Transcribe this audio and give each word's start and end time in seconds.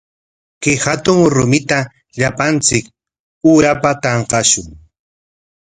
Kay 0.61 0.75
hatun 0.83 1.21
rumita 1.35 1.79
llapanchik 2.19 2.85
urapa 3.51 3.91
tanqashun. 4.03 4.67